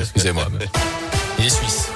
[0.00, 0.46] excusez-moi.
[1.38, 1.90] Il est suisse.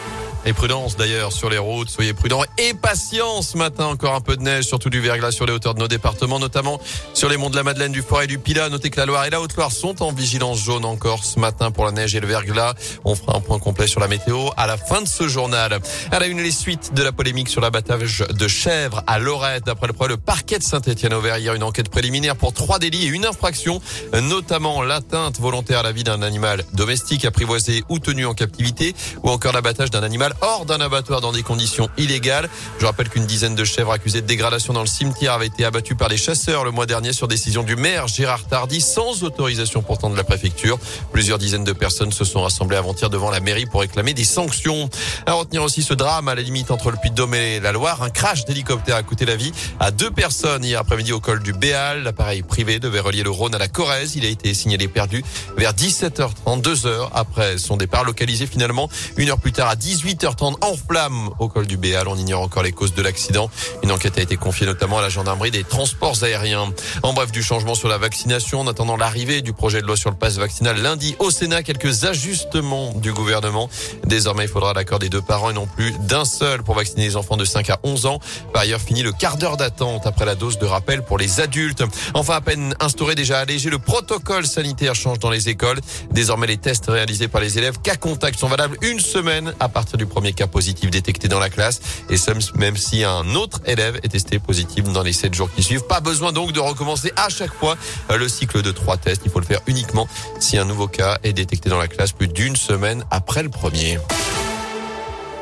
[0.47, 3.87] Et prudence d'ailleurs sur les routes, soyez prudents et patience ce matin.
[3.87, 6.79] Encore un peu de neige, surtout du verglas sur les hauteurs de nos départements, notamment
[7.15, 8.69] sur les monts de la Madeleine, du Forêt et du Pilat.
[8.69, 11.87] Notez que la Loire et la Haute-Loire sont en vigilance jaune encore ce matin pour
[11.87, 12.75] la neige et le verglas.
[13.05, 15.81] On fera un point complet sur la météo à la fin de ce journal.
[16.13, 19.65] À la une, les suites de la polémique sur l'abattage de chèvres à Lorette.
[19.65, 23.09] D'après le le parquet de Saint-Etienne ouvert hier une enquête préliminaire pour trois délits et
[23.09, 23.81] une infraction,
[24.13, 29.31] notamment l'atteinte volontaire à la vie d'un animal domestique apprivoisé ou tenu en captivité, ou
[29.31, 32.49] encore l'abattage d'un animal hors d'un abattoir dans des conditions illégales.
[32.79, 35.95] Je rappelle qu'une dizaine de chèvres accusées de dégradation dans le cimetière avaient été abattues
[35.95, 40.11] par les chasseurs le mois dernier sur décision du maire Gérard Tardy sans autorisation pourtant
[40.11, 40.79] de la préfecture.
[41.13, 44.89] Plusieurs dizaines de personnes se sont rassemblées avant-hier devant la mairie pour réclamer des sanctions.
[45.27, 48.03] À retenir aussi ce drame à la limite entre le Puy-de-Dôme et la Loire.
[48.03, 51.53] Un crash d'hélicoptère a coûté la vie à deux personnes hier après-midi au col du
[51.53, 52.03] Béal.
[52.03, 54.17] L'appareil privé devait relier le Rhône à la Corrèze.
[54.17, 55.25] Il a été signalé perdu
[55.57, 60.24] vers 17h30, deux heures après son départ, localisé finalement une heure plus tard à 18h
[60.27, 62.09] en flamme au col du Béal.
[62.09, 63.51] On ignore encore les causes de l'accident.
[63.83, 66.73] Une enquête a été confiée notamment à la gendarmerie des transports aériens.
[67.03, 70.11] En bref, du changement sur la vaccination en attendant l'arrivée du projet de loi sur
[70.11, 71.63] le passe vaccinal lundi au Sénat.
[71.63, 73.69] Quelques ajustements du gouvernement.
[74.07, 77.17] Désormais, il faudra l'accord des deux parents et non plus d'un seul pour vacciner les
[77.17, 78.19] enfants de 5 à 11 ans.
[78.53, 81.85] Par ailleurs, fini le quart d'heure d'attente après la dose de rappel pour les adultes.
[82.15, 85.81] Enfin, à peine instauré, déjà allégé, le protocole sanitaire change dans les écoles.
[86.13, 89.99] Désormais, les tests réalisés par les élèves cas contact sont valables une semaine à partir
[89.99, 91.81] du premier cas positif détecté dans la classe.
[92.09, 92.17] Et
[92.57, 95.87] même si un autre élève est testé positif dans les 7 jours qui suivent.
[95.87, 97.77] Pas besoin donc de recommencer à chaque fois
[98.17, 99.23] le cycle de trois tests.
[99.25, 100.07] Il faut le faire uniquement
[100.39, 103.99] si un nouveau cas est détecté dans la classe plus d'une semaine après le premier.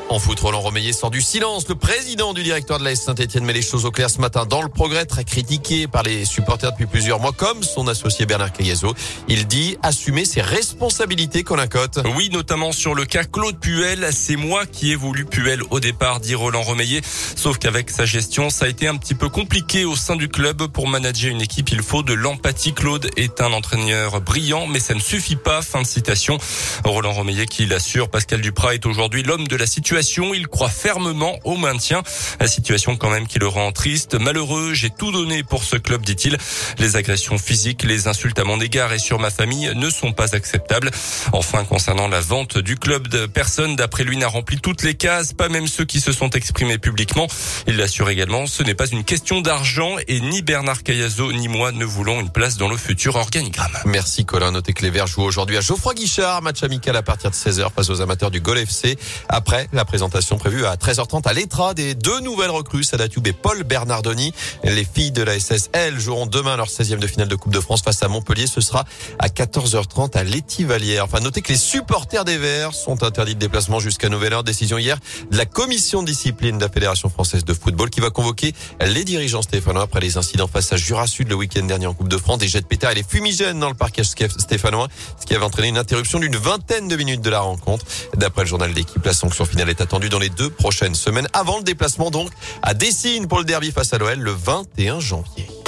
[0.09, 1.67] En foot, Roland Romeillet sort du silence.
[1.69, 4.61] Le président du directeur de l'AS Saint-Etienne met les choses au clair ce matin dans
[4.61, 8.95] le progrès, très critiqué par les supporters depuis plusieurs mois, comme son associé Bernard Cayazo.
[9.29, 12.01] Il dit assumer ses responsabilités, Colin Cotte.
[12.15, 14.11] Oui, notamment sur le cas Claude Puel.
[14.13, 17.01] C'est moi qui ai voulu Puel au départ, dit Roland Romeillet.
[17.35, 20.67] Sauf qu'avec sa gestion, ça a été un petit peu compliqué au sein du club.
[20.67, 22.75] Pour manager une équipe, il faut de l'empathie.
[22.75, 25.63] Claude est un entraîneur brillant, mais ça ne suffit pas.
[25.63, 26.37] Fin de citation.
[26.85, 29.92] Roland Romeillet qui l'assure, Pascal Duprat est aujourd'hui l'homme de la situation
[30.35, 32.03] il croit fermement au maintien.
[32.41, 34.73] La situation quand même qui le rend triste, malheureux.
[34.73, 36.39] J'ai tout donné pour ce club, dit-il.
[36.79, 40.35] Les agressions physiques, les insultes à mon égard et sur ma famille ne sont pas
[40.35, 40.91] acceptables.
[41.33, 45.51] Enfin, concernant la vente du club, personne d'après lui n'a rempli toutes les cases, pas
[45.51, 47.27] même ceux qui se sont exprimés publiquement.
[47.67, 51.71] Il l'assure également, ce n'est pas une question d'argent et ni Bernard Cayazo ni moi
[51.71, 53.77] ne voulons une place dans le futur organigramme.
[53.85, 54.53] Merci Colin.
[54.53, 57.73] Notez que les Verts jouent aujourd'hui à Geoffroy Guichard, match amical à partir de 16h
[57.75, 58.97] face aux amateurs du Gol FC.
[59.29, 64.33] Après présentation prévue à 13h30 à l'Etra des deux nouvelles recrues, Sada et Paul Bernardoni.
[64.65, 67.83] Les filles de la SSL joueront demain leur 16e de finale de Coupe de France
[67.83, 68.47] face à Montpellier.
[68.47, 68.85] Ce sera
[69.19, 71.05] à 14h30 à l'Étivalière.
[71.05, 74.45] Enfin, notez que les supporters des Verts sont interdits de déplacement jusqu'à nouvelle heure.
[74.45, 74.99] Décision hier
[75.31, 79.05] de la commission de discipline de la Fédération française de football qui va convoquer les
[79.05, 82.19] dirigeants stéphanois après les incidents face à Jura Sud le week-end dernier en Coupe de
[82.19, 82.39] France.
[82.39, 84.89] Des jets de pétard et les fumigènes dans le parquet stéphanois,
[85.21, 87.85] ce qui avait entraîné une interruption d'une vingtaine de minutes de la rencontre.
[88.17, 91.57] D'après le journal d'équipe, la sanction finale est attendu dans les deux prochaines semaines avant
[91.57, 92.31] le déplacement donc
[92.63, 95.62] à Dessine pour le derby face à l'OL le 21 janvier.